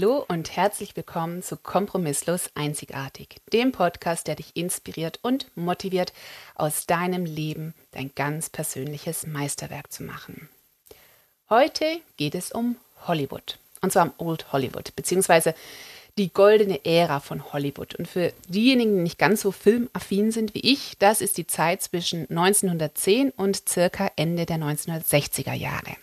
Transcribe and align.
Hallo 0.00 0.24
und 0.28 0.54
herzlich 0.54 0.94
willkommen 0.94 1.42
zu 1.42 1.56
Kompromisslos 1.56 2.50
Einzigartig, 2.54 3.38
dem 3.52 3.72
Podcast, 3.72 4.28
der 4.28 4.36
dich 4.36 4.54
inspiriert 4.54 5.18
und 5.22 5.50
motiviert, 5.56 6.12
aus 6.54 6.86
deinem 6.86 7.24
Leben 7.24 7.74
dein 7.90 8.12
ganz 8.14 8.48
persönliches 8.48 9.26
Meisterwerk 9.26 9.90
zu 9.90 10.04
machen. 10.04 10.48
Heute 11.50 11.84
geht 12.16 12.36
es 12.36 12.52
um 12.52 12.76
Hollywood, 13.08 13.58
und 13.80 13.92
zwar 13.92 14.04
um 14.04 14.12
Old 14.24 14.52
Hollywood, 14.52 14.94
beziehungsweise 14.94 15.52
die 16.16 16.32
goldene 16.32 16.84
Ära 16.84 17.18
von 17.18 17.52
Hollywood. 17.52 17.96
Und 17.96 18.06
für 18.06 18.32
diejenigen, 18.46 18.98
die 18.98 19.02
nicht 19.02 19.18
ganz 19.18 19.40
so 19.40 19.50
filmaffin 19.50 20.30
sind 20.30 20.54
wie 20.54 20.60
ich, 20.60 20.96
das 21.00 21.20
ist 21.20 21.38
die 21.38 21.48
Zeit 21.48 21.82
zwischen 21.82 22.30
1910 22.30 23.30
und 23.30 23.68
circa 23.68 24.12
Ende 24.14 24.46
der 24.46 24.58
1960er 24.58 25.54
Jahre. 25.54 25.96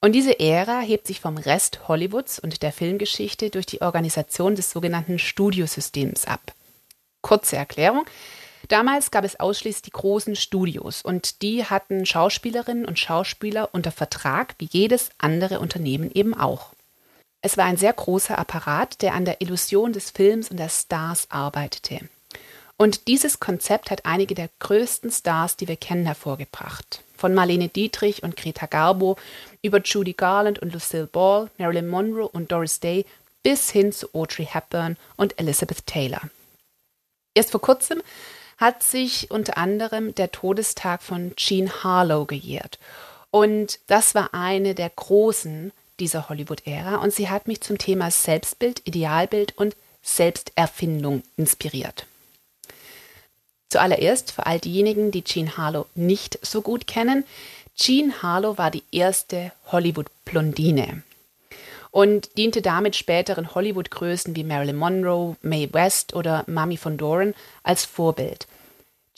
Und 0.00 0.12
diese 0.12 0.40
Ära 0.40 0.80
hebt 0.80 1.06
sich 1.06 1.20
vom 1.20 1.36
Rest 1.36 1.86
Hollywoods 1.88 2.38
und 2.38 2.62
der 2.62 2.72
Filmgeschichte 2.72 3.50
durch 3.50 3.66
die 3.66 3.82
Organisation 3.82 4.54
des 4.54 4.70
sogenannten 4.70 5.18
Studiosystems 5.18 6.24
ab. 6.24 6.54
Kurze 7.20 7.56
Erklärung. 7.56 8.04
Damals 8.68 9.10
gab 9.10 9.24
es 9.24 9.38
ausschließlich 9.38 9.82
die 9.82 9.90
großen 9.90 10.36
Studios 10.36 11.02
und 11.02 11.42
die 11.42 11.64
hatten 11.64 12.06
Schauspielerinnen 12.06 12.86
und 12.86 12.98
Schauspieler 12.98 13.70
unter 13.72 13.92
Vertrag, 13.92 14.54
wie 14.58 14.68
jedes 14.70 15.10
andere 15.18 15.60
Unternehmen 15.60 16.10
eben 16.12 16.34
auch. 16.34 16.72
Es 17.42 17.56
war 17.56 17.64
ein 17.64 17.78
sehr 17.78 17.92
großer 17.92 18.38
Apparat, 18.38 19.02
der 19.02 19.14
an 19.14 19.24
der 19.24 19.40
Illusion 19.40 19.92
des 19.92 20.10
Films 20.10 20.50
und 20.50 20.58
der 20.58 20.68
Stars 20.68 21.26
arbeitete. 21.30 22.00
Und 22.76 23.08
dieses 23.08 23.40
Konzept 23.40 23.90
hat 23.90 24.06
einige 24.06 24.34
der 24.34 24.48
größten 24.58 25.10
Stars, 25.10 25.56
die 25.56 25.68
wir 25.68 25.76
kennen, 25.76 26.06
hervorgebracht. 26.06 27.02
Von 27.20 27.34
Marlene 27.34 27.68
Dietrich 27.68 28.22
und 28.22 28.34
Greta 28.34 28.64
Garbo 28.64 29.16
über 29.60 29.82
Judy 29.82 30.14
Garland 30.14 30.58
und 30.60 30.72
Lucille 30.72 31.06
Ball, 31.06 31.50
Marilyn 31.58 31.86
Monroe 31.86 32.26
und 32.26 32.50
Doris 32.50 32.80
Day 32.80 33.04
bis 33.42 33.70
hin 33.70 33.92
zu 33.92 34.08
Audrey 34.14 34.46
Hepburn 34.46 34.96
und 35.16 35.38
Elizabeth 35.38 35.84
Taylor. 35.84 36.22
Erst 37.34 37.50
vor 37.50 37.60
kurzem 37.60 38.02
hat 38.56 38.82
sich 38.82 39.30
unter 39.30 39.58
anderem 39.58 40.14
der 40.14 40.32
Todestag 40.32 41.02
von 41.02 41.36
Jean 41.36 41.70
Harlow 41.84 42.24
gejährt. 42.24 42.78
Und 43.30 43.80
das 43.86 44.14
war 44.14 44.32
eine 44.32 44.74
der 44.74 44.88
großen 44.88 45.72
dieser 45.98 46.30
Hollywood-Ära 46.30 46.96
und 46.96 47.12
sie 47.12 47.28
hat 47.28 47.48
mich 47.48 47.60
zum 47.60 47.76
Thema 47.76 48.10
Selbstbild, 48.10 48.80
Idealbild 48.86 49.58
und 49.58 49.76
Selbsterfindung 50.00 51.22
inspiriert. 51.36 52.06
Zuallererst 53.70 54.32
für 54.32 54.46
all 54.46 54.60
diejenigen, 54.60 55.10
die 55.10 55.24
Jean 55.24 55.56
Harlow 55.56 55.86
nicht 55.94 56.38
so 56.42 56.60
gut 56.60 56.86
kennen. 56.86 57.24
Jean 57.76 58.22
Harlow 58.22 58.58
war 58.58 58.70
die 58.70 58.82
erste 58.92 59.52
Hollywood-Blondine 59.72 61.02
und 61.90 62.36
diente 62.36 62.62
damit 62.62 62.96
späteren 62.96 63.54
Hollywood-Größen 63.54 64.36
wie 64.36 64.44
Marilyn 64.44 64.76
Monroe, 64.76 65.36
Mae 65.42 65.68
West 65.72 66.14
oder 66.14 66.44
Mami 66.46 66.76
von 66.76 66.96
Doran 66.96 67.34
als 67.62 67.84
Vorbild. 67.84 68.46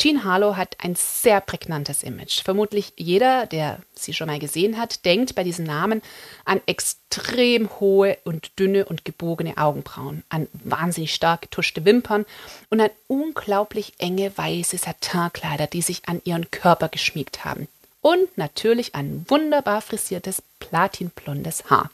Jean 0.00 0.24
Harlow 0.24 0.56
hat 0.56 0.76
ein 0.78 0.96
sehr 0.96 1.40
prägnantes 1.40 2.02
Image. 2.02 2.42
Vermutlich 2.42 2.92
jeder, 2.96 3.46
der 3.46 3.78
sie 3.94 4.12
schon 4.12 4.26
mal 4.26 4.40
gesehen 4.40 4.76
hat, 4.76 5.04
denkt 5.04 5.34
bei 5.34 5.44
diesem 5.44 5.64
Namen 5.64 6.02
an 6.44 6.60
extrem 6.66 7.68
hohe 7.78 8.18
und 8.24 8.58
dünne 8.58 8.84
und 8.84 9.04
gebogene 9.04 9.58
Augenbrauen, 9.58 10.24
an 10.28 10.48
wahnsinnig 10.52 11.14
stark 11.14 11.42
getuschte 11.42 11.84
Wimpern 11.84 12.26
und 12.68 12.80
an 12.80 12.90
unglaublich 13.06 13.92
enge 13.98 14.36
weiße 14.36 14.78
Satinkleider, 14.78 15.68
die 15.68 15.82
sich 15.82 16.02
an 16.08 16.20
ihren 16.24 16.50
Körper 16.50 16.88
geschmiegt 16.88 17.44
haben. 17.44 17.68
Und 18.00 18.36
natürlich 18.36 18.96
ein 18.96 19.24
wunderbar 19.28 19.80
frisiertes 19.82 20.42
platinblondes 20.58 21.70
Haar. 21.70 21.90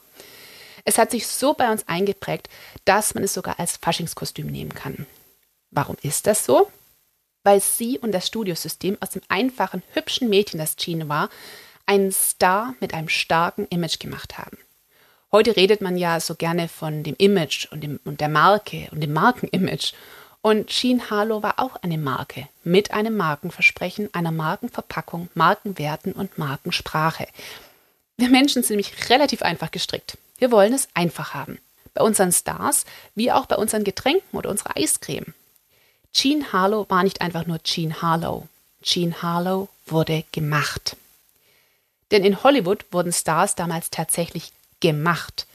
Es 0.87 0.97
hat 0.97 1.11
sich 1.11 1.27
so 1.27 1.53
bei 1.53 1.71
uns 1.71 1.87
eingeprägt, 1.87 2.49
dass 2.87 3.15
man 3.15 3.25
es 3.25 3.35
sogar 3.35 3.61
als 3.61 3.77
Faschingskostüm 3.77 4.47
nehmen 4.47 4.73
kann. 4.73 5.07
Warum 5.71 5.99
ist 6.01 6.27
das 6.27 6.47
so? 6.47 6.71
Weil 7.45 7.61
sie 7.61 7.99
und 7.99 8.13
das 8.13 8.27
Studiosystem 8.27 8.97
aus 9.01 9.11
dem 9.11 9.23
einfachen, 9.29 9.83
hübschen 9.93 10.29
Mädchen, 10.29 10.59
das 10.59 10.77
Jean 10.77 11.09
war, 11.09 11.31
einen 11.87 12.13
Star 12.13 12.75
mit 12.81 12.95
einem 12.95 13.09
starken 13.09 13.67
Image 13.69 13.99
gemacht 13.99 14.39
haben. 14.39 14.59
Heute 15.31 15.57
redet 15.57 15.81
man 15.81 15.97
ja 15.97 16.21
so 16.21 16.35
gerne 16.35 16.69
von 16.69 17.03
dem 17.03 17.15
Image 17.19 17.71
und, 17.71 17.83
dem, 17.83 18.01
und 18.05 18.21
der 18.21 18.29
Marke 18.29 18.89
und 18.93 19.01
dem 19.01 19.13
Markenimage. 19.13 19.93
Und 20.41 20.69
Jean 20.69 21.11
Harlow 21.11 21.43
war 21.43 21.59
auch 21.59 21.77
eine 21.77 21.99
Marke 21.99 22.49
mit 22.65 22.93
einem 22.93 23.17
Markenversprechen, 23.17 24.09
einer 24.15 24.31
Markenverpackung, 24.31 25.29
Markenwerten 25.35 26.13
und 26.13 26.39
Markensprache. 26.39 27.27
Wir 28.17 28.31
Menschen 28.31 28.63
sind 28.63 28.77
nämlich 28.77 29.11
relativ 29.11 29.43
einfach 29.43 29.71
gestrickt. 29.71 30.17
Wir 30.39 30.51
wollen 30.51 30.73
es 30.73 30.89
einfach 30.95 31.35
haben. 31.35 31.59
Bei 31.93 32.03
unseren 32.03 32.33
Stars, 32.33 32.85
wie 33.15 33.31
auch 33.31 33.47
bei 33.47 33.57
unseren 33.57 33.85
Getränken 33.85 34.39
oder 34.39 34.51
unserer 34.51 34.77
Eiscreme. 34.77 35.35
Jean 36.21 36.53
Harlow 36.53 36.85
war 36.89 37.05
nicht 37.05 37.21
einfach 37.21 37.47
nur 37.47 37.63
Jean 37.63 38.03
Harlow. 38.03 38.49
Jean 38.83 39.23
Harlow 39.23 39.69
wurde 39.87 40.25
gemacht. 40.33 40.97
Denn 42.11 42.25
in 42.25 42.43
Hollywood 42.43 42.85
wurden 42.91 43.13
Stars 43.13 43.55
damals 43.55 43.91
tatsächlich 43.91 44.51
gemacht. 44.81 45.47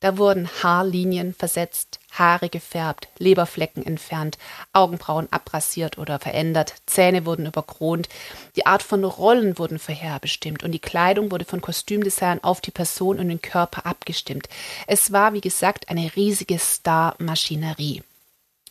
Da 0.00 0.16
wurden 0.16 0.48
Haarlinien 0.62 1.34
versetzt, 1.34 2.00
Haare 2.12 2.48
gefärbt, 2.48 3.08
Leberflecken 3.18 3.84
entfernt, 3.84 4.38
Augenbrauen 4.72 5.28
abrasiert 5.30 5.98
oder 5.98 6.18
verändert, 6.18 6.76
Zähne 6.86 7.26
wurden 7.26 7.44
überkront, 7.44 8.08
die 8.56 8.64
Art 8.64 8.82
von 8.82 9.04
Rollen 9.04 9.58
wurden 9.58 9.78
vorherbestimmt 9.78 10.62
und 10.62 10.72
die 10.72 10.78
Kleidung 10.78 11.30
wurde 11.30 11.44
von 11.44 11.60
Kostümdesignern 11.60 12.42
auf 12.42 12.62
die 12.62 12.70
Person 12.70 13.18
und 13.18 13.28
den 13.28 13.42
Körper 13.42 13.84
abgestimmt. 13.84 14.48
Es 14.86 15.12
war, 15.12 15.34
wie 15.34 15.42
gesagt, 15.42 15.90
eine 15.90 16.16
riesige 16.16 16.58
Star-Maschinerie. 16.58 18.02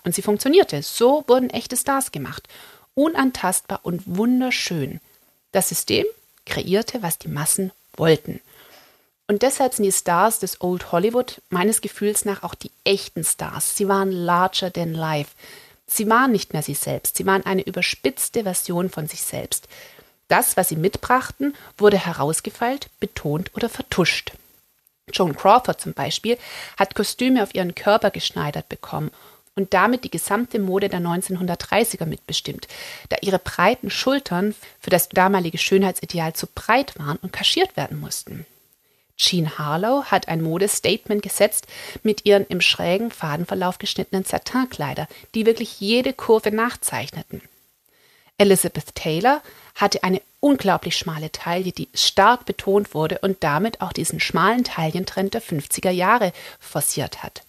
Und 0.07 0.15
sie 0.15 0.21
funktionierte. 0.21 0.83
So 0.83 1.25
wurden 1.27 1.49
echte 1.49 1.75
Stars 1.75 2.13
gemacht. 2.13 2.47
Unantastbar 2.95 3.81
und 3.83 4.03
wunderschön. 4.05 5.01
Das 5.51 5.67
System 5.67 6.05
kreierte, 6.45 7.03
was 7.03 7.19
die 7.19 7.27
Massen 7.27 7.73
wollten. 7.97 8.39
Und 9.27 9.41
deshalb 9.41 9.73
sind 9.73 9.83
die 9.83 9.91
Stars 9.91 10.39
des 10.39 10.61
Old 10.61 10.93
Hollywood 10.93 11.41
meines 11.49 11.81
Gefühls 11.81 12.23
nach 12.23 12.43
auch 12.43 12.55
die 12.55 12.71
echten 12.85 13.25
Stars. 13.25 13.75
Sie 13.75 13.89
waren 13.89 14.09
larger 14.09 14.71
than 14.71 14.93
life. 14.93 15.31
Sie 15.87 16.09
waren 16.09 16.31
nicht 16.31 16.53
mehr 16.53 16.63
sie 16.63 16.73
selbst. 16.73 17.17
Sie 17.17 17.25
waren 17.25 17.45
eine 17.45 17.63
überspitzte 17.63 18.43
Version 18.43 18.89
von 18.89 19.09
sich 19.09 19.23
selbst. 19.23 19.67
Das, 20.29 20.55
was 20.55 20.69
sie 20.69 20.77
mitbrachten, 20.77 21.53
wurde 21.77 21.97
herausgefeilt, 21.97 22.87
betont 23.01 23.51
oder 23.55 23.67
vertuscht. 23.67 24.31
Joan 25.11 25.35
Crawford 25.35 25.81
zum 25.81 25.91
Beispiel 25.91 26.37
hat 26.77 26.95
Kostüme 26.95 27.43
auf 27.43 27.53
ihren 27.53 27.75
Körper 27.75 28.09
geschneidert 28.09 28.69
bekommen 28.69 29.11
und 29.57 29.73
damit 29.73 30.03
die 30.03 30.11
gesamte 30.11 30.59
Mode 30.59 30.87
der 30.87 31.01
1930er 31.01 32.05
mitbestimmt, 32.05 32.67
da 33.09 33.17
ihre 33.21 33.39
breiten 33.39 33.89
Schultern 33.89 34.55
für 34.79 34.91
das 34.91 35.09
damalige 35.09 35.57
Schönheitsideal 35.57 36.33
zu 36.33 36.47
breit 36.47 36.97
waren 36.97 37.17
und 37.17 37.33
kaschiert 37.33 37.75
werden 37.75 37.99
mussten. 37.99 38.45
Jean 39.17 39.57
Harlow 39.57 40.05
hat 40.05 40.27
ein 40.27 40.43
Modestatement 40.43 41.23
gesetzt 41.23 41.65
mit 42.03 42.25
ihren 42.25 42.45
im 42.45 42.61
schrägen 42.61 43.09
Fadenverlauf 43.09 43.79
geschnittenen 43.79 44.23
Satinkleider, 44.23 45.07
die 45.33 45.47
wirklich 45.47 45.79
jede 45.79 46.13
Kurve 46.13 46.51
nachzeichneten. 46.51 47.41
Elizabeth 48.37 48.93
Taylor 48.93 49.41
hatte 49.73 50.03
eine 50.03 50.21
unglaublich 50.39 50.95
schmale 50.95 51.31
Taille, 51.31 51.71
die 51.71 51.89
stark 51.95 52.45
betont 52.45 52.93
wurde 52.93 53.17
und 53.19 53.43
damit 53.43 53.81
auch 53.81 53.91
diesen 53.91 54.19
schmalen 54.19 54.63
Taillentrend 54.63 55.33
der 55.33 55.41
50er 55.41 55.89
Jahre 55.89 56.31
forciert 56.59 57.23
hat. 57.23 57.41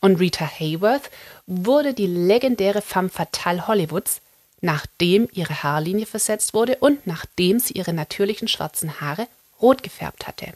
Und 0.00 0.16
Rita 0.16 0.46
Hayworth 0.46 1.10
wurde 1.46 1.94
die 1.94 2.06
legendäre 2.06 2.82
femme 2.82 3.10
fatale 3.10 3.68
Hollywoods, 3.68 4.20
nachdem 4.60 5.28
ihre 5.32 5.62
Haarlinie 5.62 6.06
versetzt 6.06 6.54
wurde 6.54 6.76
und 6.76 7.06
nachdem 7.06 7.58
sie 7.58 7.74
ihre 7.74 7.92
natürlichen 7.92 8.48
schwarzen 8.48 9.00
Haare 9.00 9.26
rot 9.60 9.82
gefärbt 9.82 10.26
hatte. 10.26 10.52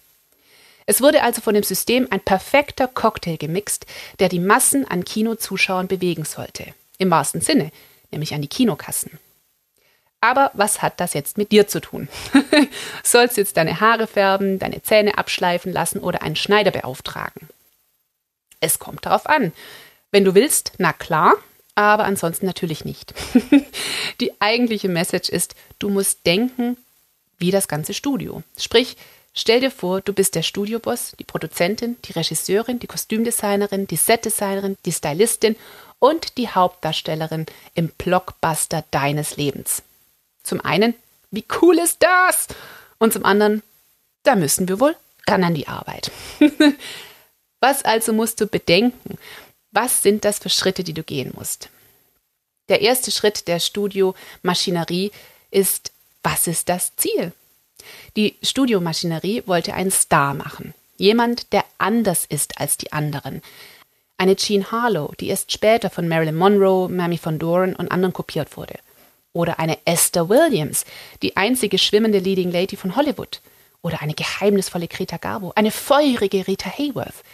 Es 0.87 1.01
wurde 1.01 1.23
also 1.23 1.41
von 1.41 1.55
dem 1.55 1.63
System 1.63 2.07
ein 2.11 2.21
perfekter 2.21 2.89
Cocktail 2.89 3.37
gemixt, 3.37 3.87
der 4.19 4.29
die 4.29 4.39
Massen 4.41 4.87
an 4.87 5.05
Kinozuschauern 5.05 5.89
bewegen 5.89 6.25
sollte. 6.25 6.75
Im 6.99 7.11
wahrsten 7.11 7.41
Sinne, 7.41 7.71
nämlich 8.11 8.35
an 8.35 8.43
die 8.43 8.49
Kinokassen. 8.49 9.19
Aber 10.21 10.51
was 10.55 10.81
hat 10.81 11.01
das 11.01 11.13
jetzt 11.13 11.37
mit 11.37 11.53
dir 11.53 11.69
zu 11.69 11.81
tun? 11.81 12.09
Sollst 13.03 13.37
du 13.37 13.43
jetzt 13.43 13.57
deine 13.57 13.81
Haare 13.81 14.07
färben, 14.07 14.59
deine 14.59 14.83
Zähne 14.83 15.19
abschleifen 15.19 15.73
lassen 15.73 15.99
oder 16.01 16.23
einen 16.23 16.37
Schneider 16.37 16.71
beauftragen? 16.71 17.49
Es 18.61 18.79
kommt 18.79 19.07
darauf 19.07 19.27
an. 19.27 19.53
Wenn 20.11 20.25
du 20.25 20.35
willst, 20.35 20.73
na 20.79 20.93
klar, 20.93 21.35
aber 21.75 22.05
ansonsten 22.05 22.47
natürlich 22.47 22.85
nicht. 22.85 23.15
Die 24.21 24.33
eigentliche 24.41 24.89
Message 24.89 25.29
ist, 25.29 25.55
du 25.79 25.89
musst 25.89 26.25
denken 26.27 26.77
wie 27.39 27.51
das 27.51 27.67
ganze 27.67 27.95
Studio. 27.95 28.43
Sprich, 28.57 28.97
stell 29.33 29.61
dir 29.61 29.71
vor, 29.71 30.01
du 30.01 30.13
bist 30.13 30.37
der 30.37 30.43
Studioboss, 30.43 31.15
die 31.19 31.25
Produzentin, 31.25 31.97
die 32.05 32.13
Regisseurin, 32.13 32.79
die 32.79 32.87
Kostümdesignerin, 32.87 33.87
die 33.89 33.97
Setdesignerin, 33.97 34.77
die 34.85 34.93
Stylistin 34.93 35.57
und 35.99 36.39
die 36.39 36.49
Hauptdarstellerin 36.49 37.47
im 37.75 37.89
Blockbuster 37.89 38.85
deines 38.91 39.37
Lebens. 39.37 39.83
Zum 40.43 40.61
einen, 40.61 40.95
wie 41.31 41.45
cool 41.61 41.79
ist 41.79 42.03
das? 42.03 42.47
Und 42.99 43.13
zum 43.13 43.25
anderen, 43.25 43.63
da 44.23 44.37
müssen 44.37 44.69
wir 44.69 44.79
wohl 44.79 44.95
ran 45.27 45.43
an 45.43 45.55
die 45.55 45.67
Arbeit. 45.67 46.13
Was 47.65 47.83
also 47.83 48.13
musst 48.13 48.43
du 48.43 48.47
bedenken? 48.47 49.17
Was 49.73 50.03
sind 50.03 50.27
das 50.27 50.39
für 50.39 50.51
Schritte, 50.51 50.85
die 50.85 50.93
du 50.93 51.03
gehen 51.03 51.33
musst? 51.35 51.71
Der 52.69 52.83
erste 52.83 53.11
Schritt 53.11 53.49
der 53.49 53.59
Studiomaschinerie 53.59 55.13
ist, 55.51 55.91
was 56.23 56.47
ist 56.47 56.69
das 56.69 56.95
Ziel? 56.97 57.33
Die 58.17 58.37
Studiomaschinerie 58.43 59.45
wollte 59.47 59.73
einen 59.73 59.91
Star 59.91 60.35
machen. 60.35 60.75
Jemand, 60.99 61.55
der 61.55 61.65
anders 61.79 62.27
ist 62.27 62.61
als 62.61 62.77
die 62.77 62.93
anderen. 62.93 63.41
Eine 64.19 64.37
Jean 64.37 64.71
Harlow, 64.71 65.15
die 65.19 65.29
erst 65.29 65.51
später 65.51 65.89
von 65.89 66.07
Marilyn 66.07 66.37
Monroe, 66.37 66.91
Mamie 66.91 67.17
von 67.17 67.39
Doran 67.39 67.75
und 67.75 67.91
anderen 67.91 68.13
kopiert 68.13 68.59
wurde. 68.59 68.79
Oder 69.33 69.59
eine 69.59 69.79
Esther 69.87 70.29
Williams, 70.29 70.85
die 71.23 71.39
einzige 71.39 71.79
schwimmende 71.79 72.19
Leading 72.19 72.53
Lady 72.53 72.77
von 72.77 72.95
Hollywood. 72.95 73.41
Oder 73.81 74.03
eine 74.03 74.13
geheimnisvolle 74.13 74.87
Greta 74.87 75.17
Garbo, 75.17 75.53
eine 75.57 75.71
feurige 75.71 76.47
Rita 76.47 76.69
Hayworth. 76.69 77.25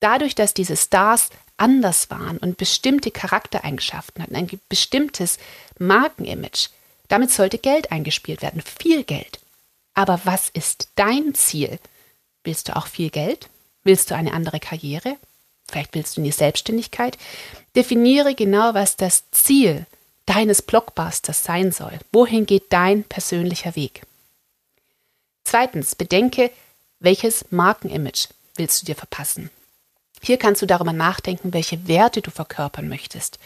Dadurch, 0.00 0.34
dass 0.34 0.54
diese 0.54 0.76
Stars 0.76 1.30
anders 1.56 2.10
waren 2.10 2.38
und 2.38 2.56
bestimmte 2.56 3.10
Charaktereigenschaften 3.10 4.22
hatten, 4.22 4.34
ein 4.34 4.48
bestimmtes 4.68 5.38
Markenimage, 5.78 6.70
damit 7.08 7.30
sollte 7.30 7.58
Geld 7.58 7.92
eingespielt 7.92 8.42
werden, 8.42 8.62
viel 8.62 9.04
Geld. 9.04 9.40
Aber 9.94 10.20
was 10.24 10.48
ist 10.48 10.88
dein 10.94 11.34
Ziel? 11.34 11.78
Willst 12.44 12.68
du 12.68 12.76
auch 12.76 12.86
viel 12.86 13.10
Geld? 13.10 13.48
Willst 13.84 14.10
du 14.10 14.14
eine 14.14 14.32
andere 14.32 14.60
Karriere? 14.60 15.16
Vielleicht 15.68 15.94
willst 15.94 16.16
du 16.16 16.20
in 16.20 16.24
die 16.24 16.32
Selbstständigkeit? 16.32 17.18
Definiere 17.76 18.34
genau, 18.34 18.74
was 18.74 18.96
das 18.96 19.24
Ziel 19.30 19.86
deines 20.26 20.62
Blockbusters 20.62 21.44
sein 21.44 21.72
soll. 21.72 21.98
Wohin 22.12 22.46
geht 22.46 22.72
dein 22.72 23.04
persönlicher 23.04 23.76
Weg? 23.76 24.02
Zweitens, 25.44 25.94
bedenke, 25.94 26.50
welches 27.00 27.44
Markenimage 27.50 28.28
willst 28.56 28.82
du 28.82 28.86
dir 28.86 28.94
verpassen? 28.94 29.50
Hier 30.22 30.36
kannst 30.36 30.60
du 30.60 30.66
darüber 30.66 30.92
nachdenken, 30.92 31.54
welche 31.54 31.88
Werte 31.88 32.20
du 32.20 32.30
verkörpern 32.30 32.88
möchtest. 32.88 33.38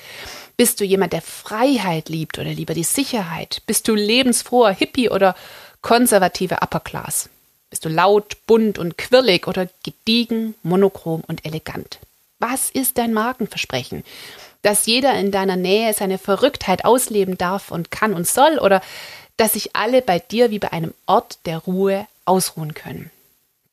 Bist 0.57 0.81
du 0.81 0.85
jemand, 0.85 1.13
der 1.13 1.23
Freiheit 1.23 2.09
liebt 2.09 2.39
oder 2.39 2.51
lieber 2.51 2.75
die 2.75 2.85
Sicherheit? 2.85 3.63
Bist 3.67 3.87
du 3.87 3.95
lebensfroher 3.95 4.73
Hippie 4.73 5.09
oder 5.09 5.37
konservative 5.83 6.57
Upper 6.63 6.81
Class? 6.81 7.29
Bist 7.71 7.85
du 7.85 7.89
laut, 7.89 8.37
bunt 8.47 8.79
und 8.79 8.99
quirlig 8.99 9.47
oder 9.47 9.69
gediegen, 9.85 10.55
monochrom 10.63 11.23
und 11.27 11.45
elegant? 11.45 11.99
Was 12.39 12.71
ist 12.71 12.99
dein 12.99 13.13
Markenversprechen? 13.13 14.05
Dass 14.63 14.87
jeder 14.87 15.15
in 15.15 15.31
deiner 15.31 15.57
Nähe 15.57 15.95
seine 15.95 16.19
Verrücktheit 16.19 16.85
ausleben 16.85 17.39
darf 17.39 17.71
und 17.71 17.91
kann 17.91 18.15
und 18.15 18.27
soll 18.27 18.59
oder 18.59 18.81
dass 19.37 19.55
sich 19.55 19.75
alle 19.75 20.03
bei 20.03 20.19
dir 20.19 20.51
wie 20.51 20.59
bei 20.59 20.73
einem 20.73 20.95
Ort 21.07 21.39
der 21.47 21.59
Ruhe 21.59 22.07
ausruhen 22.25 22.75
können? 22.75 23.11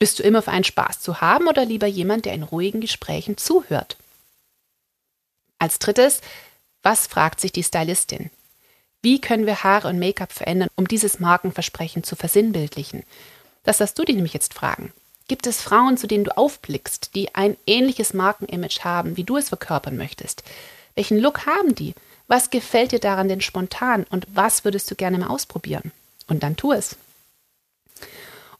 Bist 0.02 0.18
du 0.18 0.24
immer 0.24 0.42
für 0.42 0.50
einen 0.50 0.64
Spaß 0.64 1.00
zu 1.00 1.22
haben 1.22 1.48
oder 1.48 1.64
lieber 1.64 1.86
jemand, 1.86 2.26
der 2.26 2.34
in 2.34 2.42
ruhigen 2.42 2.82
Gesprächen 2.82 3.38
zuhört? 3.38 3.98
Als 5.60 5.78
drittes, 5.78 6.22
was 6.82 7.06
fragt 7.06 7.40
sich 7.40 7.52
die 7.52 7.62
Stylistin? 7.62 8.32
Wie 9.04 9.22
können 9.22 9.46
wir 9.46 9.64
Haare 9.64 9.90
und 9.90 10.00
Make-up 10.00 10.32
verändern, 10.32 10.70
um 10.76 10.88
dieses 10.88 11.20
Markenversprechen 11.20 12.04
zu 12.04 12.16
versinnbildlichen? 12.16 13.04
Das 13.62 13.78
darfst 13.78 14.00
du 14.00 14.04
dich 14.04 14.16
nämlich 14.16 14.34
jetzt 14.34 14.56
fragen. 14.56 14.92
Gibt 15.28 15.46
es 15.46 15.62
Frauen, 15.62 15.98
zu 15.98 16.08
denen 16.08 16.24
du 16.24 16.36
aufblickst, 16.36 17.14
die 17.14 17.36
ein 17.36 17.56
ähnliches 17.68 18.16
Markenimage 18.16 18.84
haben, 18.84 19.18
wie 19.18 19.24
du 19.24 19.38
es 19.38 19.50
verkörpern 19.50 19.98
möchtest? 19.98 20.42
Welchen 20.96 21.20
Look 21.20 21.46
haben 21.46 21.76
die? 21.76 21.94
Was 22.26 22.50
gefällt 22.50 22.92
dir 22.92 23.00
daran 23.00 23.28
denn 23.28 23.42
spontan 23.42 24.08
und 24.10 24.26
was 24.34 24.66
würdest 24.66 24.90
du 24.90 24.96
gerne 24.96 25.20
mal 25.20 25.28
ausprobieren? 25.28 25.92
Und 26.26 26.42
dann 26.42 26.56
tu 26.56 26.72
es. 26.72 26.96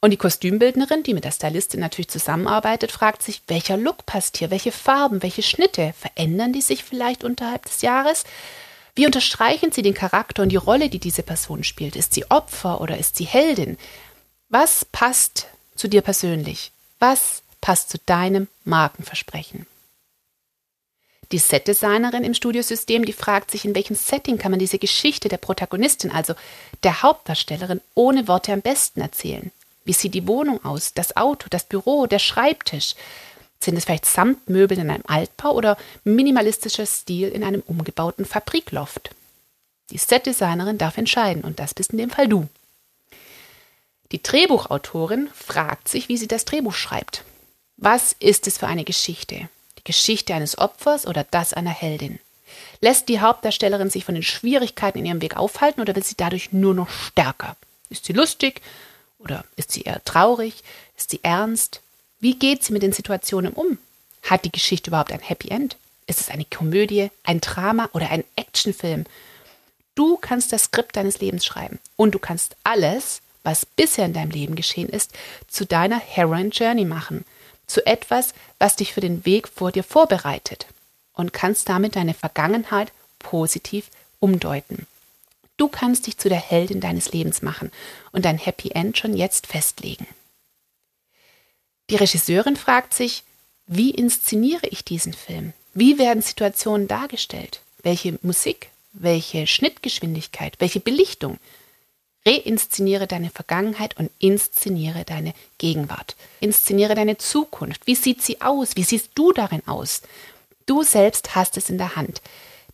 Und 0.04 0.10
die 0.10 0.16
Kostümbildnerin, 0.16 1.04
die 1.04 1.14
mit 1.14 1.22
der 1.22 1.30
Stylistin 1.30 1.78
natürlich 1.78 2.08
zusammenarbeitet, 2.08 2.90
fragt 2.90 3.22
sich, 3.22 3.40
welcher 3.46 3.76
Look 3.76 4.04
passt 4.04 4.36
hier, 4.36 4.50
welche 4.50 4.72
Farben, 4.72 5.22
welche 5.22 5.44
Schnitte, 5.44 5.94
verändern 5.96 6.52
die 6.52 6.60
sich 6.60 6.82
vielleicht 6.82 7.22
unterhalb 7.22 7.66
des 7.66 7.82
Jahres? 7.82 8.24
Wie 8.96 9.06
unterstreichen 9.06 9.70
Sie 9.70 9.82
den 9.82 9.94
Charakter 9.94 10.42
und 10.42 10.48
die 10.48 10.56
Rolle, 10.56 10.88
die 10.88 10.98
diese 10.98 11.22
Person 11.22 11.62
spielt? 11.62 11.94
Ist 11.94 12.14
sie 12.14 12.28
Opfer 12.32 12.80
oder 12.80 12.98
ist 12.98 13.14
sie 13.16 13.26
Heldin? 13.26 13.78
Was 14.48 14.84
passt 14.84 15.46
zu 15.76 15.86
dir 15.86 16.02
persönlich? 16.02 16.72
Was 16.98 17.44
passt 17.60 17.88
zu 17.88 17.98
deinem 18.04 18.48
Markenversprechen? 18.64 19.66
Die 21.30 21.38
Setdesignerin 21.38 22.24
im 22.24 22.34
Studiosystem, 22.34 23.04
die 23.04 23.12
fragt 23.12 23.52
sich, 23.52 23.64
in 23.64 23.76
welchem 23.76 23.94
Setting 23.94 24.36
kann 24.36 24.50
man 24.50 24.58
diese 24.58 24.80
Geschichte 24.80 25.28
der 25.28 25.38
Protagonistin, 25.38 26.10
also 26.10 26.34
der 26.82 27.02
Hauptdarstellerin, 27.02 27.80
ohne 27.94 28.26
Worte 28.26 28.52
am 28.52 28.62
besten 28.62 29.00
erzählen? 29.00 29.52
Wie 29.84 29.92
sieht 29.92 30.14
die 30.14 30.26
Wohnung 30.26 30.64
aus? 30.64 30.94
Das 30.94 31.16
Auto, 31.16 31.48
das 31.50 31.64
Büro, 31.64 32.06
der 32.06 32.18
Schreibtisch? 32.18 32.94
Sind 33.60 33.76
es 33.76 33.84
vielleicht 33.84 34.06
Samtmöbel 34.06 34.78
in 34.78 34.90
einem 34.90 35.04
Altbau 35.06 35.52
oder 35.52 35.76
minimalistischer 36.04 36.86
Stil 36.86 37.28
in 37.28 37.44
einem 37.44 37.62
umgebauten 37.66 38.24
Fabrikloft? 38.24 39.10
Die 39.90 39.98
Setdesignerin 39.98 40.78
darf 40.78 40.98
entscheiden 40.98 41.44
und 41.44 41.60
das 41.60 41.74
bist 41.74 41.90
in 41.90 41.98
dem 41.98 42.10
Fall 42.10 42.28
du. 42.28 42.48
Die 44.10 44.22
Drehbuchautorin 44.22 45.30
fragt 45.34 45.88
sich, 45.88 46.08
wie 46.08 46.16
sie 46.16 46.28
das 46.28 46.44
Drehbuch 46.44 46.74
schreibt. 46.74 47.24
Was 47.76 48.14
ist 48.18 48.46
es 48.46 48.58
für 48.58 48.66
eine 48.66 48.84
Geschichte? 48.84 49.48
Die 49.78 49.84
Geschichte 49.84 50.34
eines 50.34 50.58
Opfers 50.58 51.06
oder 51.06 51.24
das 51.24 51.54
einer 51.54 51.70
Heldin? 51.70 52.18
Lässt 52.80 53.08
die 53.08 53.20
Hauptdarstellerin 53.20 53.90
sich 53.90 54.04
von 54.04 54.14
den 54.14 54.22
Schwierigkeiten 54.22 54.98
in 54.98 55.06
ihrem 55.06 55.22
Weg 55.22 55.36
aufhalten 55.36 55.80
oder 55.80 55.94
wird 55.94 56.04
sie 56.04 56.16
dadurch 56.16 56.52
nur 56.52 56.74
noch 56.74 56.90
stärker? 56.90 57.56
Ist 57.88 58.04
sie 58.04 58.12
lustig? 58.12 58.60
Oder 59.22 59.44
ist 59.56 59.72
sie 59.72 59.82
eher 59.82 60.02
traurig? 60.04 60.62
Ist 60.96 61.10
sie 61.10 61.20
ernst? 61.22 61.80
Wie 62.20 62.38
geht 62.38 62.64
sie 62.64 62.72
mit 62.72 62.82
den 62.82 62.92
Situationen 62.92 63.52
um? 63.52 63.78
Hat 64.22 64.44
die 64.44 64.52
Geschichte 64.52 64.90
überhaupt 64.90 65.12
ein 65.12 65.20
Happy 65.20 65.48
End? 65.48 65.76
Ist 66.06 66.20
es 66.20 66.28
eine 66.28 66.44
Komödie, 66.44 67.10
ein 67.24 67.40
Drama 67.40 67.88
oder 67.92 68.10
ein 68.10 68.24
Actionfilm? 68.36 69.04
Du 69.94 70.16
kannst 70.16 70.52
das 70.52 70.64
Skript 70.64 70.96
deines 70.96 71.20
Lebens 71.20 71.44
schreiben 71.44 71.78
und 71.96 72.12
du 72.12 72.18
kannst 72.18 72.56
alles, 72.64 73.20
was 73.42 73.66
bisher 73.66 74.06
in 74.06 74.12
deinem 74.12 74.30
Leben 74.30 74.54
geschehen 74.54 74.88
ist, 74.88 75.12
zu 75.48 75.66
deiner 75.66 75.98
Heroin 75.98 76.50
Journey 76.50 76.84
machen, 76.84 77.24
zu 77.66 77.84
etwas, 77.86 78.34
was 78.58 78.76
dich 78.76 78.92
für 78.92 79.00
den 79.00 79.24
Weg 79.26 79.48
vor 79.48 79.72
dir 79.72 79.84
vorbereitet 79.84 80.66
und 81.14 81.32
kannst 81.32 81.68
damit 81.68 81.96
deine 81.96 82.14
Vergangenheit 82.14 82.92
positiv 83.18 83.90
umdeuten. 84.20 84.86
Du 85.62 85.68
kannst 85.68 86.08
dich 86.08 86.18
zu 86.18 86.28
der 86.28 86.40
Heldin 86.40 86.80
deines 86.80 87.12
Lebens 87.12 87.40
machen 87.40 87.70
und 88.10 88.24
dein 88.24 88.36
Happy 88.36 88.70
End 88.72 88.98
schon 88.98 89.16
jetzt 89.16 89.46
festlegen. 89.46 90.08
Die 91.88 91.94
Regisseurin 91.94 92.56
fragt 92.56 92.92
sich, 92.92 93.22
wie 93.68 93.92
inszeniere 93.92 94.66
ich 94.66 94.84
diesen 94.84 95.12
Film? 95.12 95.52
Wie 95.72 95.98
werden 95.98 96.20
Situationen 96.20 96.88
dargestellt? 96.88 97.60
Welche 97.84 98.18
Musik? 98.22 98.70
Welche 98.92 99.46
Schnittgeschwindigkeit? 99.46 100.56
Welche 100.58 100.80
Belichtung? 100.80 101.38
Reinszeniere 102.26 103.06
deine 103.06 103.30
Vergangenheit 103.30 103.96
und 103.98 104.10
inszeniere 104.18 105.04
deine 105.04 105.32
Gegenwart. 105.58 106.16
Inszeniere 106.40 106.96
deine 106.96 107.18
Zukunft. 107.18 107.86
Wie 107.86 107.94
sieht 107.94 108.20
sie 108.20 108.40
aus? 108.40 108.74
Wie 108.74 108.82
siehst 108.82 109.10
du 109.14 109.32
darin 109.32 109.62
aus? 109.68 110.02
Du 110.66 110.82
selbst 110.82 111.36
hast 111.36 111.56
es 111.56 111.70
in 111.70 111.78
der 111.78 111.94
Hand 111.94 112.20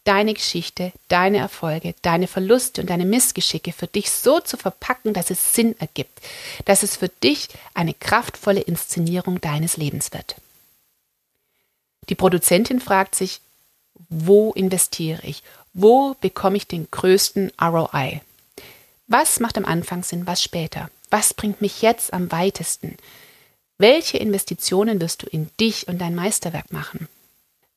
deine 0.08 0.32
Geschichte, 0.32 0.92
deine 1.08 1.36
Erfolge, 1.36 1.94
deine 2.00 2.28
Verluste 2.28 2.80
und 2.80 2.88
deine 2.88 3.04
Missgeschicke 3.04 3.72
für 3.72 3.86
dich 3.86 4.10
so 4.10 4.40
zu 4.40 4.56
verpacken, 4.56 5.12
dass 5.12 5.28
es 5.28 5.52
Sinn 5.52 5.78
ergibt, 5.78 6.22
dass 6.64 6.82
es 6.82 6.96
für 6.96 7.10
dich 7.10 7.48
eine 7.74 7.92
kraftvolle 7.92 8.60
Inszenierung 8.60 9.38
deines 9.42 9.76
Lebens 9.76 10.14
wird. 10.14 10.36
Die 12.08 12.14
Produzentin 12.14 12.80
fragt 12.80 13.16
sich, 13.16 13.42
wo 14.08 14.52
investiere 14.52 15.20
ich? 15.24 15.42
Wo 15.74 16.16
bekomme 16.22 16.56
ich 16.56 16.66
den 16.66 16.88
größten 16.90 17.52
ROI? 17.60 18.22
Was 19.08 19.40
macht 19.40 19.58
am 19.58 19.66
Anfang 19.66 20.02
Sinn, 20.04 20.26
was 20.26 20.42
später? 20.42 20.90
Was 21.10 21.34
bringt 21.34 21.60
mich 21.60 21.82
jetzt 21.82 22.14
am 22.14 22.32
weitesten? 22.32 22.96
Welche 23.76 24.16
Investitionen 24.16 25.02
wirst 25.02 25.22
du 25.22 25.26
in 25.26 25.50
dich 25.60 25.86
und 25.86 25.98
dein 25.98 26.14
Meisterwerk 26.14 26.72
machen? 26.72 27.08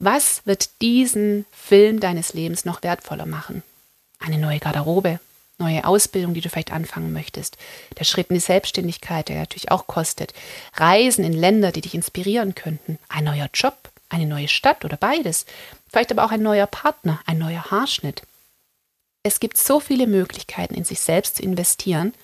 Was 0.04 0.42
wird 0.48 0.82
diesen 0.82 1.46
Film 1.52 2.00
deines 2.00 2.34
Lebens 2.34 2.66
noch 2.66 2.82
wertvoller 2.82 3.28
machen? 3.28 3.62
Eine 4.18 4.40
neue 4.40 4.58
Garderobe, 4.58 5.20
neue 5.60 5.86
Ausbildung, 5.86 6.34
die 6.34 6.42
du 6.42 6.50
vielleicht 6.50 6.72
anfangen 6.74 7.14
möchtest, 7.14 7.60
der 8.00 8.04
Schritt 8.04 8.32
in 8.32 8.34
die 8.34 8.40
Selbstständigkeit, 8.40 9.30
der 9.30 9.38
natürlich 9.38 9.70
auch 9.70 9.86
kostet, 9.86 10.34
Reisen 10.74 11.24
in 11.24 11.34
Länder, 11.34 11.72
die 11.72 11.82
dich 11.82 11.94
inspirieren 11.94 12.56
könnten, 12.56 12.98
ein 13.10 13.26
neuer 13.26 13.48
Job, 13.54 13.92
eine 14.10 14.26
neue 14.26 14.48
Stadt 14.48 14.84
oder 14.86 14.98
beides, 14.98 15.46
vielleicht 15.88 16.12
aber 16.12 16.26
auch 16.26 16.32
ein 16.32 16.42
neuer 16.42 16.66
Partner, 16.66 17.20
ein 17.28 17.38
neuer 17.38 17.70
Haarschnitt. 17.70 18.24
Es 19.22 19.40
gibt 19.40 19.56
so 19.56 19.80
viele 19.80 20.08
Möglichkeiten, 20.08 20.74
in 20.74 20.84
sich 20.84 21.00
selbst 21.00 21.36
zu 21.36 21.44
investieren. 21.44 22.16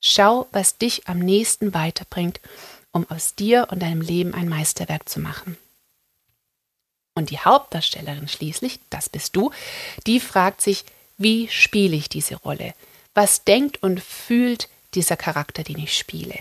Schau, 0.00 0.46
was 0.52 0.78
dich 0.78 1.08
am 1.08 1.18
nächsten 1.18 1.74
weiterbringt, 1.74 2.38
um 2.92 3.10
aus 3.10 3.34
dir 3.34 3.66
und 3.72 3.82
deinem 3.82 4.02
Leben 4.02 4.34
ein 4.34 4.48
Meisterwerk 4.48 5.08
zu 5.08 5.18
machen. 5.18 5.56
Und 7.14 7.30
die 7.30 7.38
Hauptdarstellerin 7.38 8.28
schließlich, 8.28 8.80
das 8.90 9.08
bist 9.08 9.36
du, 9.36 9.50
die 10.06 10.20
fragt 10.20 10.60
sich, 10.60 10.84
wie 11.18 11.48
spiele 11.48 11.96
ich 11.96 12.08
diese 12.08 12.36
Rolle? 12.36 12.74
Was 13.14 13.44
denkt 13.44 13.82
und 13.82 14.00
fühlt 14.00 14.68
dieser 14.94 15.16
Charakter, 15.16 15.62
den 15.62 15.78
ich 15.78 15.96
spiele? 15.96 16.34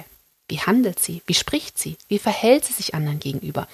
Wie 0.48 0.60
handelt 0.60 1.00
sie? 1.00 1.22
Wie 1.25 1.34
spricht 1.34 1.78
sie? 1.78 1.98
Wie 2.08 2.20
verhält 2.20 2.66
sie 2.66 2.74
sich 2.74 2.96
anderen 2.96 3.20
gegenüber? 3.20 3.68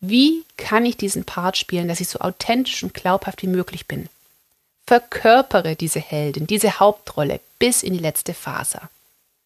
Wie 0.00 0.44
kann 0.56 0.86
ich 0.86 0.96
diesen 0.96 1.24
Part 1.24 1.56
spielen, 1.56 1.88
dass 1.88 2.00
ich 2.00 2.08
so 2.08 2.20
authentisch 2.20 2.82
und 2.82 2.94
glaubhaft 2.94 3.42
wie 3.42 3.48
möglich 3.48 3.86
bin? 3.86 4.08
Verkörpere 4.86 5.76
diese 5.76 6.00
Heldin, 6.00 6.46
diese 6.46 6.80
Hauptrolle 6.80 7.40
bis 7.58 7.82
in 7.82 7.92
die 7.92 8.00
letzte 8.00 8.34
Faser. 8.34 8.88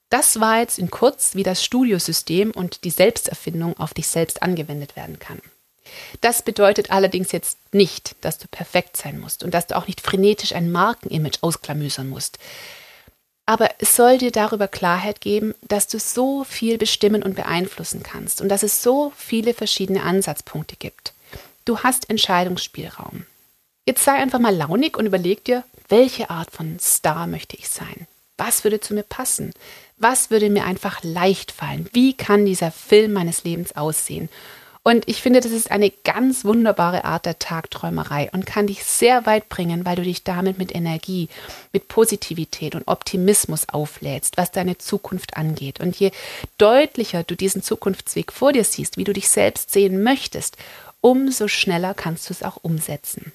Das 0.08 0.40
war 0.40 0.60
jetzt 0.60 0.78
in 0.78 0.90
kurz, 0.90 1.34
wie 1.34 1.42
das 1.42 1.64
Studiosystem 1.64 2.50
und 2.50 2.84
die 2.84 2.90
Selbsterfindung 2.90 3.78
auf 3.78 3.94
dich 3.94 4.06
selbst 4.06 4.42
angewendet 4.42 4.96
werden 4.96 5.18
kann. 5.18 5.40
Das 6.20 6.42
bedeutet 6.42 6.90
allerdings 6.90 7.32
jetzt 7.32 7.58
nicht, 7.72 8.16
dass 8.20 8.38
du 8.38 8.48
perfekt 8.48 8.96
sein 8.96 9.20
musst 9.20 9.44
und 9.44 9.52
dass 9.52 9.66
du 9.66 9.76
auch 9.76 9.86
nicht 9.86 10.00
frenetisch 10.00 10.54
ein 10.54 10.72
Markenimage 10.72 11.38
ausklamüsern 11.42 12.08
musst. 12.08 12.38
Aber 13.46 13.70
es 13.78 13.94
soll 13.94 14.18
dir 14.18 14.30
darüber 14.30 14.68
Klarheit 14.68 15.20
geben, 15.20 15.54
dass 15.68 15.86
du 15.86 15.98
so 15.98 16.44
viel 16.44 16.78
bestimmen 16.78 17.22
und 17.22 17.36
beeinflussen 17.36 18.02
kannst 18.02 18.40
und 18.40 18.48
dass 18.48 18.62
es 18.62 18.82
so 18.82 19.12
viele 19.16 19.52
verschiedene 19.52 20.02
Ansatzpunkte 20.02 20.76
gibt. 20.76 21.12
Du 21.66 21.80
hast 21.80 22.08
Entscheidungsspielraum. 22.08 23.26
Jetzt 23.86 24.04
sei 24.04 24.12
einfach 24.12 24.38
mal 24.38 24.54
launig 24.54 24.96
und 24.96 25.04
überleg 25.04 25.44
dir, 25.44 25.62
welche 25.88 26.30
Art 26.30 26.50
von 26.50 26.78
Star 26.78 27.26
möchte 27.26 27.56
ich 27.56 27.68
sein? 27.68 28.06
Was 28.38 28.64
würde 28.64 28.80
zu 28.80 28.94
mir 28.94 29.02
passen? 29.02 29.52
Was 29.98 30.30
würde 30.30 30.48
mir 30.50 30.64
einfach 30.64 31.00
leicht 31.02 31.52
fallen? 31.52 31.88
Wie 31.92 32.14
kann 32.14 32.46
dieser 32.46 32.70
Film 32.70 33.12
meines 33.12 33.44
Lebens 33.44 33.76
aussehen? 33.76 34.28
Und 34.86 35.08
ich 35.08 35.22
finde, 35.22 35.40
das 35.40 35.50
ist 35.50 35.70
eine 35.70 35.90
ganz 35.90 36.44
wunderbare 36.44 37.06
Art 37.06 37.24
der 37.24 37.38
Tagträumerei 37.38 38.28
und 38.32 38.44
kann 38.44 38.66
dich 38.66 38.84
sehr 38.84 39.24
weit 39.24 39.48
bringen, 39.48 39.86
weil 39.86 39.96
du 39.96 40.02
dich 40.02 40.24
damit 40.24 40.58
mit 40.58 40.74
Energie, 40.74 41.30
mit 41.72 41.88
Positivität 41.88 42.74
und 42.74 42.86
Optimismus 42.86 43.66
auflädst, 43.70 44.36
was 44.36 44.52
deine 44.52 44.76
Zukunft 44.76 45.38
angeht. 45.38 45.80
Und 45.80 45.96
je 45.96 46.10
deutlicher 46.58 47.22
du 47.22 47.34
diesen 47.34 47.62
Zukunftsweg 47.62 48.30
vor 48.30 48.52
dir 48.52 48.64
siehst, 48.64 48.98
wie 48.98 49.04
du 49.04 49.14
dich 49.14 49.30
selbst 49.30 49.72
sehen 49.72 50.02
möchtest, 50.02 50.58
umso 51.00 51.48
schneller 51.48 51.94
kannst 51.94 52.28
du 52.28 52.34
es 52.34 52.42
auch 52.42 52.58
umsetzen. 52.60 53.32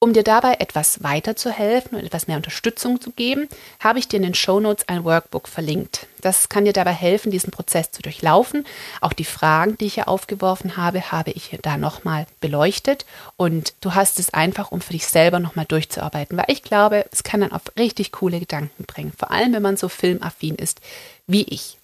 Um 0.00 0.12
dir 0.12 0.22
dabei 0.22 0.54
etwas 0.60 1.02
weiterzuhelfen 1.02 1.98
und 1.98 2.04
etwas 2.04 2.28
mehr 2.28 2.36
Unterstützung 2.36 3.00
zu 3.00 3.10
geben, 3.10 3.48
habe 3.80 3.98
ich 3.98 4.06
dir 4.06 4.18
in 4.18 4.22
den 4.22 4.34
Show 4.34 4.60
Notes 4.60 4.86
ein 4.86 5.02
Workbook 5.02 5.48
verlinkt. 5.48 6.06
Das 6.20 6.48
kann 6.48 6.64
dir 6.64 6.72
dabei 6.72 6.92
helfen, 6.92 7.32
diesen 7.32 7.50
Prozess 7.50 7.90
zu 7.90 8.00
durchlaufen. 8.00 8.64
Auch 9.00 9.12
die 9.12 9.24
Fragen, 9.24 9.76
die 9.76 9.86
ich 9.86 9.94
hier 9.94 10.06
aufgeworfen 10.06 10.76
habe, 10.76 11.10
habe 11.10 11.32
ich 11.32 11.58
da 11.62 11.76
nochmal 11.76 12.26
beleuchtet. 12.40 13.06
Und 13.36 13.74
du 13.80 13.96
hast 13.96 14.20
es 14.20 14.32
einfach, 14.32 14.70
um 14.70 14.80
für 14.80 14.92
dich 14.92 15.04
selber 15.04 15.40
nochmal 15.40 15.66
durchzuarbeiten, 15.66 16.38
weil 16.38 16.46
ich 16.46 16.62
glaube, 16.62 17.04
es 17.10 17.24
kann 17.24 17.40
dann 17.40 17.50
auf 17.50 17.62
richtig 17.76 18.12
coole 18.12 18.38
Gedanken 18.38 18.84
bringen. 18.84 19.12
Vor 19.18 19.32
allem, 19.32 19.52
wenn 19.52 19.62
man 19.62 19.76
so 19.76 19.88
filmaffin 19.88 20.54
ist 20.54 20.80
wie 21.26 21.42
ich. 21.42 21.76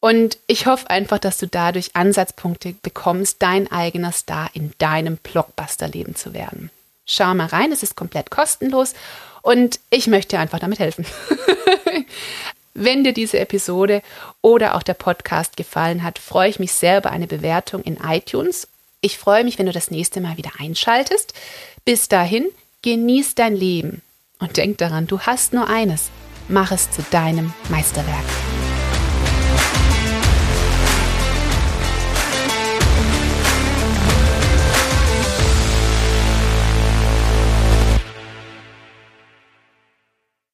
Und 0.00 0.36
ich 0.48 0.66
hoffe 0.66 0.90
einfach, 0.90 1.18
dass 1.18 1.38
du 1.38 1.46
dadurch 1.46 1.96
Ansatzpunkte 1.96 2.74
bekommst, 2.82 3.36
dein 3.40 3.72
eigener 3.72 4.12
Star 4.12 4.50
in 4.52 4.72
deinem 4.76 5.16
Blockbuster-Leben 5.16 6.14
zu 6.14 6.34
werden. 6.34 6.70
Schau 7.06 7.34
mal 7.34 7.46
rein, 7.46 7.72
es 7.72 7.82
ist 7.82 7.96
komplett 7.96 8.30
kostenlos 8.30 8.94
und 9.42 9.80
ich 9.90 10.06
möchte 10.06 10.36
dir 10.36 10.40
einfach 10.40 10.60
damit 10.60 10.78
helfen. 10.78 11.04
Wenn 12.74 13.04
dir 13.04 13.12
diese 13.12 13.38
Episode 13.38 14.02
oder 14.40 14.74
auch 14.74 14.82
der 14.82 14.94
Podcast 14.94 15.56
gefallen 15.56 16.02
hat, 16.02 16.18
freue 16.18 16.48
ich 16.48 16.58
mich 16.58 16.72
sehr 16.72 16.98
über 16.98 17.10
eine 17.10 17.26
Bewertung 17.26 17.82
in 17.82 17.98
iTunes. 17.98 18.66
Ich 19.02 19.18
freue 19.18 19.44
mich, 19.44 19.58
wenn 19.58 19.66
du 19.66 19.72
das 19.72 19.90
nächste 19.90 20.20
Mal 20.20 20.36
wieder 20.36 20.52
einschaltest. 20.58 21.34
Bis 21.84 22.08
dahin, 22.08 22.48
genieß 22.82 23.34
dein 23.34 23.54
Leben 23.54 24.00
und 24.38 24.56
denk 24.56 24.78
daran, 24.78 25.06
du 25.06 25.20
hast 25.20 25.52
nur 25.52 25.68
eines. 25.68 26.10
Mach 26.48 26.72
es 26.72 26.90
zu 26.90 27.02
deinem 27.10 27.52
Meisterwerk. 27.68 28.51